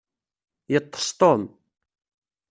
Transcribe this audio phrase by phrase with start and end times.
[0.71, 1.43] Yeṭṭes Tom.